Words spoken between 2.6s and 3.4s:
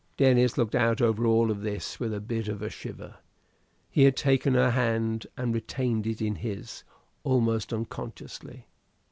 a shiver.